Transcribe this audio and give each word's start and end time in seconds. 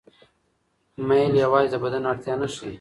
میل 1.07 1.31
یوازې 1.43 1.69
د 1.71 1.75
بدن 1.83 2.03
اړتیا 2.11 2.33
نه 2.41 2.47
ښيي. 2.53 2.69